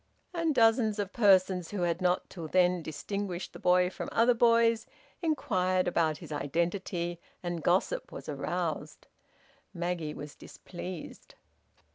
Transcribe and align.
And 0.33 0.55
dozens 0.55 0.97
of 0.97 1.13
persons 1.13 1.69
who 1.69 1.83
had 1.83 2.01
not 2.01 2.27
till 2.27 2.47
then 2.47 2.81
distinguished 2.81 3.53
the 3.53 3.59
boy 3.59 3.91
from 3.91 4.09
other 4.11 4.33
boys, 4.33 4.87
inquired 5.21 5.87
about 5.87 6.17
his 6.17 6.31
identity, 6.31 7.21
and 7.43 7.61
gossip 7.61 8.11
was 8.11 8.27
aroused. 8.27 9.05
Maggie 9.75 10.15
was 10.15 10.33
displeased. 10.33 11.35